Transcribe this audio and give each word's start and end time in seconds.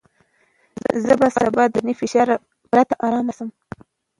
زه 1.05 1.13
به 1.19 1.27
سبا 1.35 1.61
له 1.65 1.71
ذهني 1.73 1.93
فشار 1.99 2.27
پرته 2.71 2.93
ارامه 3.05 3.33
شوم. 3.37 3.49